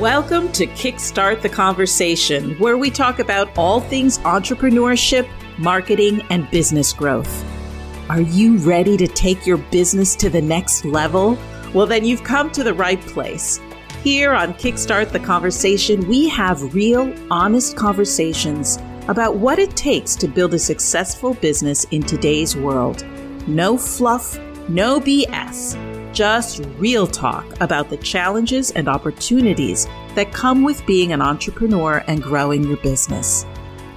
[0.00, 5.26] Welcome to Kickstart the Conversation, where we talk about all things entrepreneurship,
[5.56, 7.42] marketing, and business growth.
[8.10, 11.38] Are you ready to take your business to the next level?
[11.72, 13.58] Well, then you've come to the right place.
[14.02, 18.78] Here on Kickstart the Conversation, we have real, honest conversations
[19.08, 23.02] about what it takes to build a successful business in today's world.
[23.48, 24.38] No fluff,
[24.68, 25.85] no BS
[26.16, 32.22] just real talk about the challenges and opportunities that come with being an entrepreneur and
[32.22, 33.44] growing your business.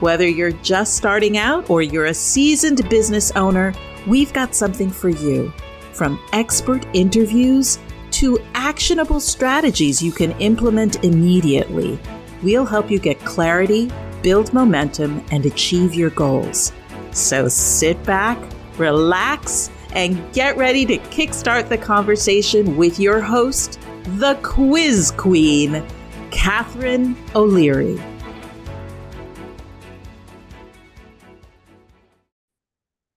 [0.01, 3.73] Whether you're just starting out or you're a seasoned business owner,
[4.05, 5.53] we've got something for you.
[5.93, 7.79] From expert interviews
[8.11, 11.97] to actionable strategies you can implement immediately,
[12.43, 13.89] we'll help you get clarity,
[14.23, 16.73] build momentum, and achieve your goals.
[17.11, 18.37] So sit back,
[18.77, 23.79] relax, and get ready to kickstart the conversation with your host,
[24.17, 25.83] the quiz queen,
[26.31, 27.99] Catharine O'Leary.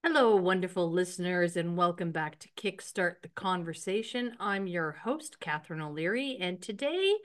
[0.03, 4.33] Hello, wonderful listeners, and welcome back to Kickstart the Conversation.
[4.39, 7.15] I'm your host, Catharine O'Leary, and today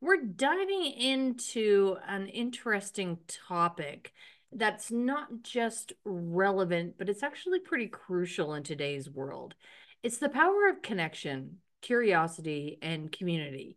[0.00, 3.18] we're diving into an interesting
[3.48, 4.12] topic
[4.52, 9.54] that's not just relevant, but it's actually pretty crucial in today's world.
[10.02, 13.76] It's the power of connection, curiosity, and community.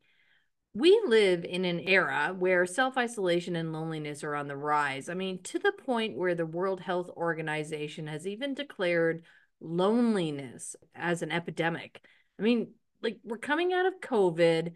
[0.74, 5.10] We live in an era where self isolation and loneliness are on the rise.
[5.10, 9.26] I mean, to the point where the World Health Organization has even declared
[9.60, 12.02] loneliness as an epidemic.
[12.40, 14.74] I mean, like, we're coming out of COVID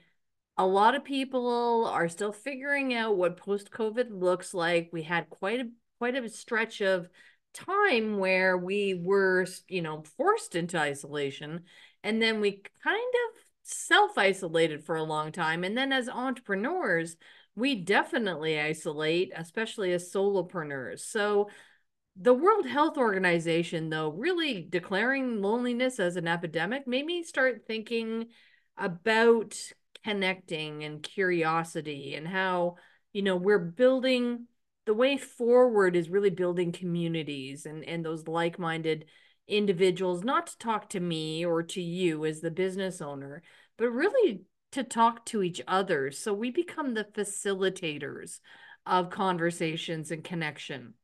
[0.57, 4.89] a lot of people are still figuring out what post COVID looks like.
[4.91, 7.09] We had quite a quite a stretch of
[7.53, 11.63] time where we were, you know, forced into isolation.
[12.03, 15.63] And then we kind of self isolated for a long time.
[15.63, 17.17] And then as entrepreneurs,
[17.55, 20.99] we definitely isolate, especially as solopreneurs.
[20.99, 21.49] So,
[22.17, 28.27] the World Health Organization, though, really declaring loneliness as an epidemic made me start thinking
[28.77, 29.57] about
[30.05, 32.75] connecting and curiosity and how,
[33.11, 34.45] you know, we're building
[34.85, 39.05] the way forward is really building communities and and those like-minded
[39.47, 43.43] individuals not to talk to me or to you as the business owner
[43.77, 44.41] but really
[44.71, 46.11] to talk to each other.
[46.11, 48.39] So we become the facilitators
[48.85, 50.95] of conversations and connection.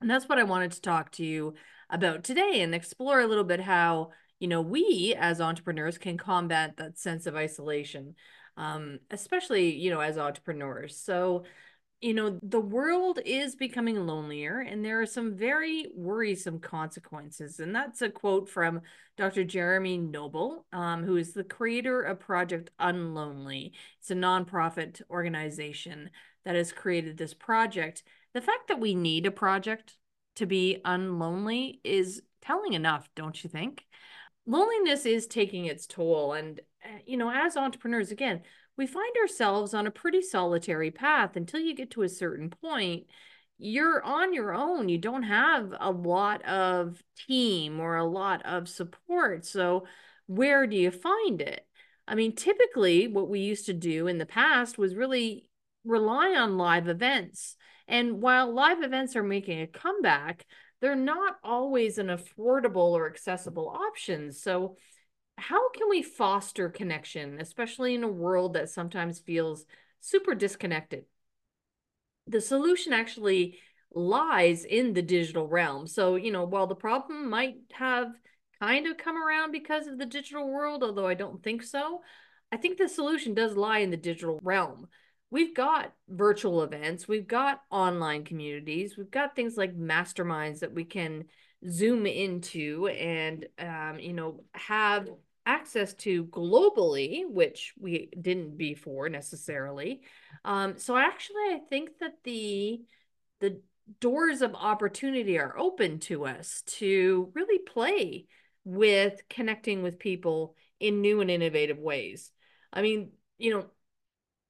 [0.00, 1.54] And that's what i wanted to talk to you
[1.88, 6.76] about today and explore a little bit how you know we as entrepreneurs can combat
[6.76, 8.14] that sense of isolation
[8.56, 10.96] um, especially you know as entrepreneurs.
[10.96, 11.44] So
[12.00, 17.60] you know, the world is becoming lonelier and there are some very worrisome consequences.
[17.60, 18.82] And that's a quote from
[19.16, 19.44] Dr.
[19.44, 23.72] Jeremy Nobel, um, who is the creator of Project Unlonely.
[24.00, 26.10] It's a nonprofit organization
[26.44, 28.02] that has created this project.
[28.34, 29.96] The fact that we need a project
[30.36, 33.84] to be unlonely is telling enough, don't you think?
[34.46, 36.34] Loneliness is taking its toll.
[36.34, 38.42] And, eh, you know, as entrepreneurs, again,
[38.76, 43.06] we find ourselves on a pretty solitary path until you get to a certain point
[43.56, 48.68] you're on your own you don't have a lot of team or a lot of
[48.68, 49.84] support so
[50.26, 51.66] where do you find it?
[52.06, 55.46] I mean typically what we used to do in the past was really
[55.84, 60.46] rely on live events and while live events are making a comeback
[60.80, 64.76] they're not always an affordable or accessible option so
[65.36, 69.66] how can we foster connection, especially in a world that sometimes feels
[70.00, 71.04] super disconnected?
[72.26, 73.58] The solution actually
[73.94, 75.86] lies in the digital realm.
[75.86, 78.12] So, you know, while the problem might have
[78.60, 82.02] kind of come around because of the digital world, although I don't think so,
[82.50, 84.88] I think the solution does lie in the digital realm.
[85.34, 90.84] We've got virtual events, we've got online communities, we've got things like masterminds that we
[90.84, 91.24] can
[91.68, 95.08] zoom into and um, you know have
[95.44, 100.02] access to globally which we didn't before necessarily.
[100.44, 102.82] Um, so actually i think that the
[103.40, 103.60] the
[103.98, 108.26] doors of opportunity are open to us to really play
[108.64, 112.30] with connecting with people in new and innovative ways.
[112.72, 113.66] I mean you know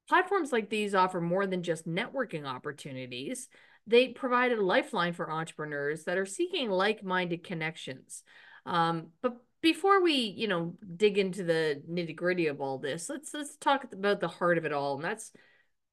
[0.07, 3.47] platforms like these offer more than just networking opportunities
[3.87, 8.23] they provide a lifeline for entrepreneurs that are seeking like-minded connections.
[8.65, 13.55] Um, but before we, you know, dig into the nitty-gritty of all this, let's let's
[13.57, 15.31] talk about the heart of it all, and that's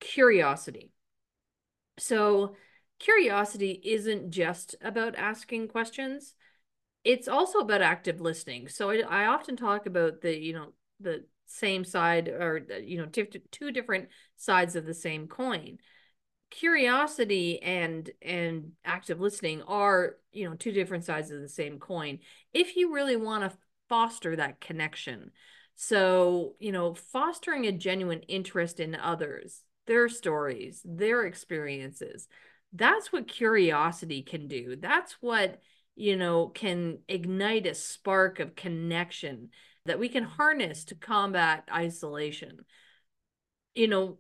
[0.00, 0.90] curiosity.
[1.98, 2.56] So,
[2.98, 6.34] curiosity isn't just about asking questions;
[7.04, 8.68] it's also about active listening.
[8.68, 13.06] So, I, I often talk about the, you know, the same side or you know
[13.06, 15.78] two different sides of the same coin.
[16.50, 22.18] Curiosity and and active listening are you know two different sides of the same coin
[22.52, 23.56] if you really want to
[23.88, 25.30] foster that connection.
[25.74, 32.28] So you know fostering a genuine interest in others their stories their experiences
[32.72, 34.76] that's what curiosity can do.
[34.76, 35.60] That's what
[35.94, 39.50] you know can ignite a spark of connection
[39.86, 42.64] that we can harness to combat isolation
[43.74, 44.18] you know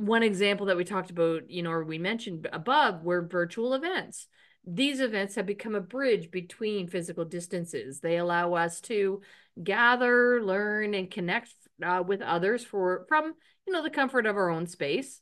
[0.00, 4.26] one example that we talked about, you know, or we mentioned above were virtual events.
[4.66, 8.00] These events have become a bridge between physical distances.
[8.00, 9.20] They allow us to
[9.62, 11.50] gather, learn, and connect
[11.84, 13.34] uh, with others for from
[13.66, 15.20] you know the comfort of our own space.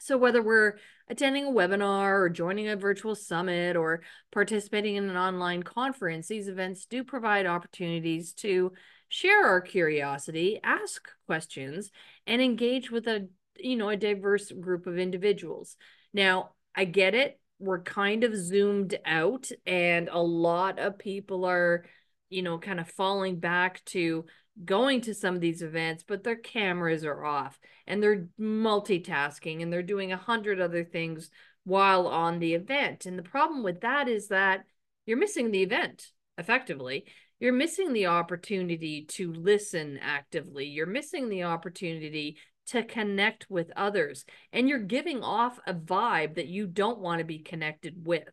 [0.00, 0.74] So whether we're
[1.08, 4.02] attending a webinar or joining a virtual summit or
[4.32, 8.72] participating in an online conference, these events do provide opportunities to
[9.14, 11.92] share our curiosity, ask questions,
[12.26, 15.76] and engage with a you know, a diverse group of individuals.
[16.12, 17.38] Now, I get it.
[17.60, 21.84] We're kind of zoomed out, and a lot of people are,
[22.30, 24.24] you know, kind of falling back to
[24.64, 29.72] going to some of these events, but their cameras are off and they're multitasking and
[29.72, 31.30] they're doing a hundred other things
[31.62, 33.06] while on the event.
[33.06, 34.64] And the problem with that is that
[35.06, 36.08] you're missing the event
[36.38, 37.04] effectively.
[37.44, 40.64] You're missing the opportunity to listen actively.
[40.64, 42.38] You're missing the opportunity
[42.68, 47.26] to connect with others and you're giving off a vibe that you don't want to
[47.26, 48.30] be connected with.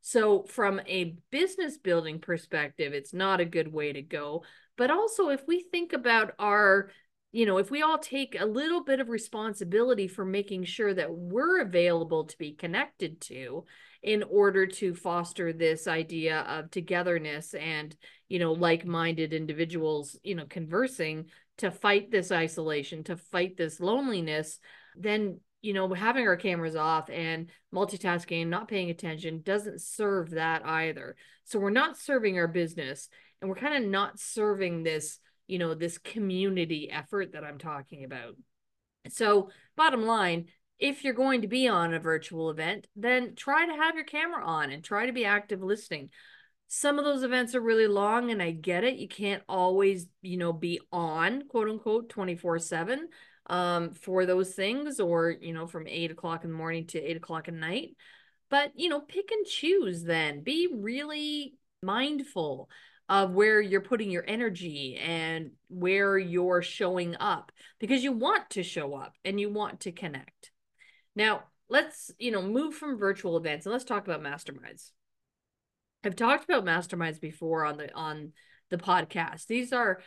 [0.00, 4.44] So, from a business building perspective, it's not a good way to go.
[4.76, 6.90] But also, if we think about our,
[7.32, 11.12] you know, if we all take a little bit of responsibility for making sure that
[11.12, 13.64] we're available to be connected to
[14.02, 17.96] in order to foster this idea of togetherness and,
[18.28, 21.26] you know, like minded individuals, you know, conversing,
[21.58, 24.58] to fight this isolation, to fight this loneliness,
[24.96, 30.66] then you know having our cameras off and multitasking not paying attention doesn't serve that
[30.66, 31.16] either.
[31.44, 33.08] So we're not serving our business
[33.40, 38.04] and we're kind of not serving this you know this community effort that i'm talking
[38.04, 38.34] about.
[39.08, 40.46] So bottom line
[40.78, 44.44] if you're going to be on a virtual event then try to have your camera
[44.44, 46.10] on and try to be active listening.
[46.68, 48.96] Some of those events are really long and i get it.
[48.96, 53.08] You can't always you know be on quote unquote 24 7
[53.48, 57.16] um for those things or you know from eight o'clock in the morning to eight
[57.16, 57.96] o'clock at night.
[58.50, 60.42] But you know pick and choose then.
[60.42, 62.68] Be really mindful
[63.08, 68.62] of where you're putting your energy and where you're showing up because you want to
[68.62, 70.51] show up and you want to connect
[71.14, 74.90] now let's you know move from virtual events and let's talk about masterminds
[76.04, 78.32] I've talked about masterminds before on the on
[78.70, 79.46] the podcast.
[79.46, 80.00] These are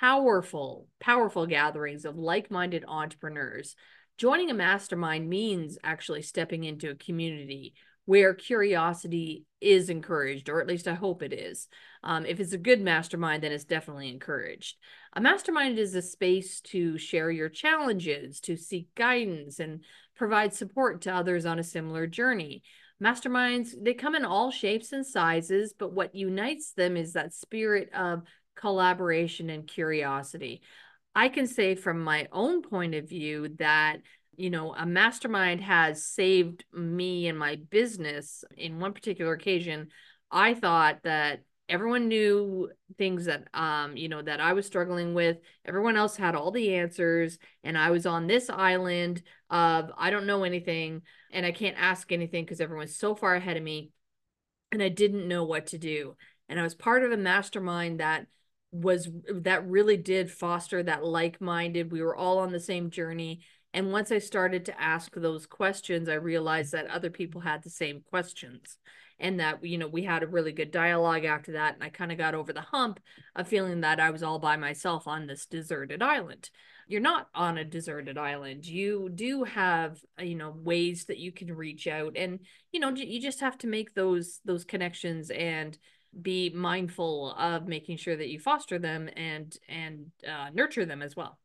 [0.00, 3.74] powerful, powerful gatherings of like-minded entrepreneurs.
[4.18, 10.66] Joining a mastermind means actually stepping into a community where curiosity is encouraged, or at
[10.66, 11.68] least I hope it is.
[12.02, 14.76] Um, if it's a good mastermind, then it's definitely encouraged.
[15.14, 19.84] A mastermind is a space to share your challenges, to seek guidance, and
[20.16, 22.62] provide support to others on a similar journey.
[23.02, 27.90] Masterminds, they come in all shapes and sizes, but what unites them is that spirit
[27.94, 28.22] of
[28.54, 30.62] collaboration and curiosity.
[31.14, 33.98] I can say from my own point of view that
[34.36, 38.44] you know, a mastermind has saved me and my business.
[38.56, 39.88] In one particular occasion,
[40.30, 41.42] I thought that
[41.72, 45.38] everyone knew things that um you know that I was struggling with.
[45.64, 50.26] Everyone else had all the answers and I was on this island of I don't
[50.26, 51.02] know anything
[51.32, 53.90] and I can't ask anything because everyone's so far ahead of me
[54.70, 56.16] and I didn't know what to do.
[56.48, 58.26] And I was part of a mastermind that
[58.70, 61.90] was that really did foster that like-minded.
[61.90, 63.40] We were all on the same journey.
[63.72, 67.70] And once I started to ask those questions I realized that other people had the
[67.70, 68.76] same questions
[69.18, 72.12] and that you know we had a really good dialogue after that and i kind
[72.12, 73.00] of got over the hump
[73.36, 76.50] of feeling that i was all by myself on this deserted island.
[76.88, 78.66] You're not on a deserted island.
[78.66, 82.40] You do have uh, you know ways that you can reach out and
[82.72, 85.78] you know you just have to make those those connections and
[86.20, 91.16] be mindful of making sure that you foster them and and uh, nurture them as
[91.16, 91.38] well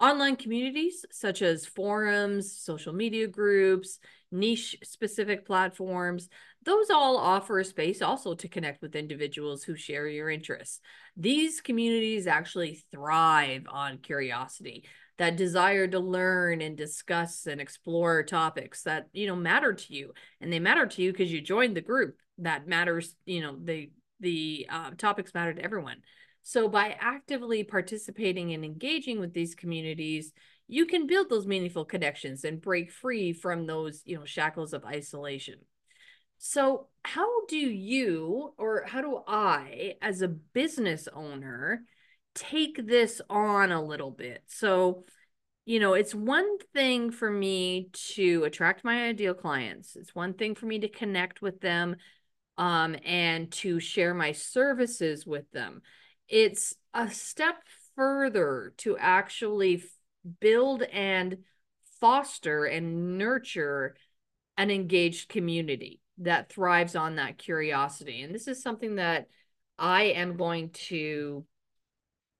[0.00, 3.98] Online communities such as forums, social media groups,
[4.30, 6.28] niche specific platforms,
[6.64, 10.80] those all offer a space also to connect with individuals who share your interests.
[11.16, 14.84] These communities actually thrive on curiosity,
[15.18, 20.12] that desire to learn and discuss and explore topics that, you know, matter to you.
[20.40, 23.90] And they matter to you because you joined the group that matters, you know, the
[24.20, 26.02] the uh, topics matter to everyone.
[26.48, 30.32] So by actively participating and engaging with these communities,
[30.66, 34.82] you can build those meaningful connections and break free from those, you know, shackles of
[34.86, 35.56] isolation.
[36.38, 41.82] So, how do you or how do I as a business owner
[42.34, 44.42] take this on a little bit?
[44.46, 45.04] So,
[45.66, 49.96] you know, it's one thing for me to attract my ideal clients.
[49.96, 51.96] It's one thing for me to connect with them
[52.56, 55.82] um, and to share my services with them.
[56.28, 57.56] It's a step
[57.96, 59.82] further to actually
[60.40, 61.38] build and
[62.00, 63.96] foster and nurture
[64.56, 68.22] an engaged community that thrives on that curiosity.
[68.22, 69.28] And this is something that
[69.78, 71.44] I am going to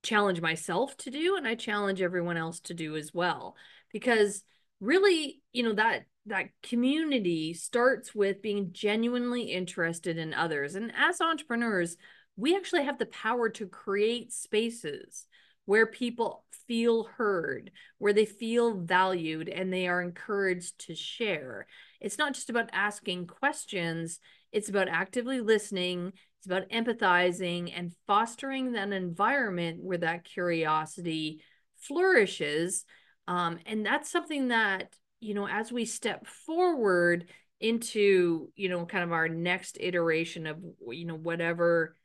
[0.02, 3.56] challenge myself to do and I challenge everyone else to do as well
[3.92, 4.42] because
[4.80, 10.74] really, you know, that that community starts with being genuinely interested in others.
[10.74, 11.96] And as entrepreneurs,
[12.38, 15.26] we actually have the power to create spaces
[15.64, 21.66] where people feel heard, where they feel valued, and they are encouraged to share.
[22.00, 24.20] It's not just about asking questions,
[24.52, 31.42] it's about actively listening, it's about empathizing and fostering that environment where that curiosity
[31.76, 32.84] flourishes.
[33.26, 37.26] Um, and that's something that, you know, as we step forward
[37.60, 41.96] into, you know, kind of our next iteration of, you know, whatever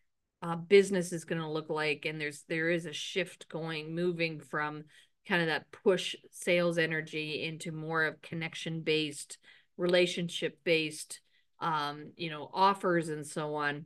[0.44, 4.42] uh, business is going to look like and there's there is a shift going moving
[4.42, 4.84] from
[5.26, 9.38] kind of that push sales energy into more of connection based
[9.78, 11.22] relationship based
[11.62, 13.86] um you know offers and so on.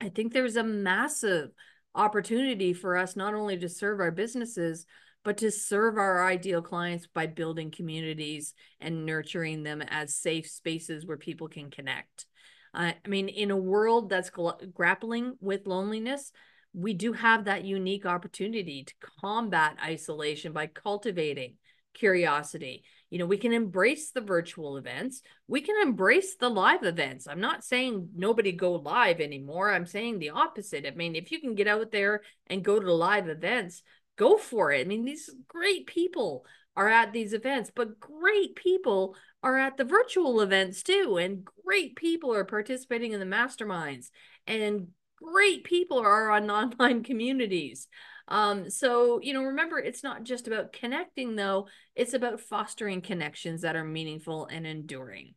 [0.00, 1.50] I think there's a massive
[1.94, 4.84] opportunity for us not only to serve our businesses
[5.24, 11.06] but to serve our ideal clients by building communities and nurturing them as safe spaces
[11.06, 12.26] where people can connect
[12.74, 16.32] uh, I mean, in a world that's grappling with loneliness,
[16.74, 21.56] we do have that unique opportunity to combat isolation by cultivating
[21.92, 22.84] curiosity.
[23.10, 25.20] You know, we can embrace the virtual events.
[25.46, 27.28] We can embrace the live events.
[27.28, 29.70] I'm not saying nobody go live anymore.
[29.70, 30.86] I'm saying the opposite.
[30.86, 33.82] I mean, if you can get out there and go to the live events,
[34.16, 34.80] go for it.
[34.80, 39.84] I mean, these great people are at these events, but great people are at the
[39.84, 41.18] virtual events too.
[41.20, 44.10] And great people are participating in the masterminds.
[44.46, 47.88] And great people are on online communities.
[48.28, 53.62] Um, so, you know, remember, it's not just about connecting, though, it's about fostering connections
[53.62, 55.34] that are meaningful and enduring.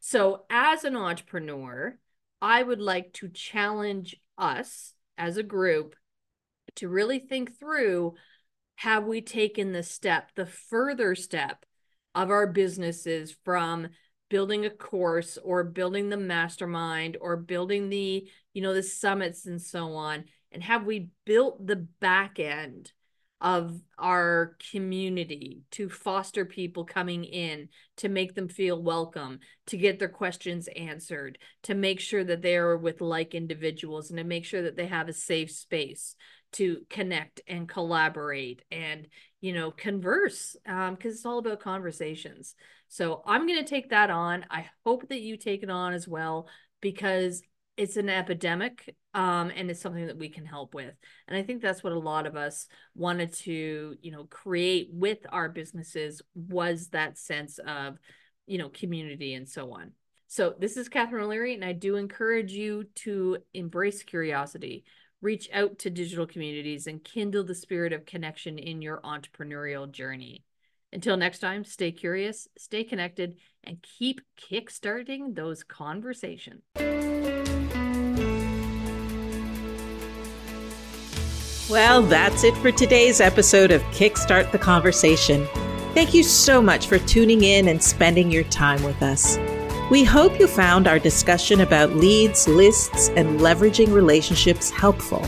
[0.00, 1.98] So, as an entrepreneur,
[2.40, 5.94] I would like to challenge us as a group
[6.76, 8.14] to really think through
[8.80, 11.66] have we taken the step, the further step
[12.14, 13.88] of our businesses from
[14.30, 19.60] building a course or building the mastermind or building the, you know, the summits and
[19.60, 20.24] so on?
[20.50, 22.90] And have we built the back end
[23.42, 27.68] of our community to foster people coming in,
[27.98, 32.56] to make them feel welcome, to get their questions answered, to make sure that they
[32.56, 36.16] are with like individuals and to make sure that they have a safe space
[36.52, 39.06] to connect and collaborate and
[39.40, 42.54] you know converse um because it's all about conversations.
[42.88, 44.44] So i'm going to take that on.
[44.50, 46.48] I hope that you take it on as well
[46.80, 47.42] because
[47.76, 50.94] it's an epidemic um and it's something that we can help with.
[51.28, 55.18] And i think that's what a lot of us wanted to you know create with
[55.30, 57.98] our businesses was that sense of
[58.46, 59.92] you know community and so on.
[60.26, 64.84] So this is catharine o'leary and i do encourage you to embrace curiosity
[65.22, 70.44] reach out to digital communities and kindle the spirit of connection in your entrepreneurial journey.
[70.92, 76.62] Until next time, stay curious, stay connected, and keep kickstarting those conversations.
[81.70, 85.46] Well, that's it for today's episode of Kickstart the Conversation.
[85.94, 89.38] Thank you so much for tuning in and spending your time with us.
[89.90, 95.26] We hope you found our discussion about leads, lists, and leveraging relationships helpful.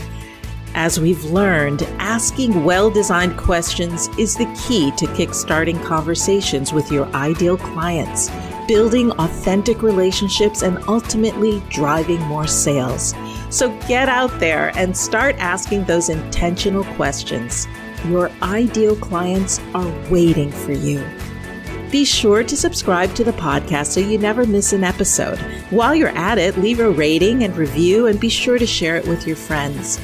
[0.73, 7.07] As we've learned, asking well designed questions is the key to kickstarting conversations with your
[7.07, 8.31] ideal clients,
[8.65, 13.13] building authentic relationships, and ultimately driving more sales.
[13.49, 17.67] So get out there and start asking those intentional questions.
[18.07, 21.05] Your ideal clients are waiting for you.
[21.93, 25.37] Be sure to subscribe to the podcast so you never miss an episode.
[25.69, 29.07] While you're at it, leave a rating and review and be sure to share it
[29.07, 29.99] with your friends.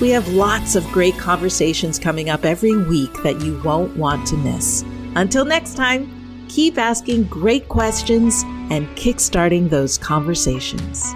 [0.00, 4.36] We have lots of great conversations coming up every week that you won't want to
[4.36, 4.84] miss.
[5.16, 11.12] Until next time, keep asking great questions and kickstarting those conversations.